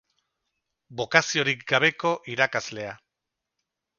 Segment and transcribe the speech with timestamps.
[1.01, 2.95] Bokaziorik gabeko irakaslea.